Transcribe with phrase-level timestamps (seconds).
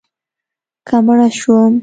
[0.87, 1.73] که مړه شوم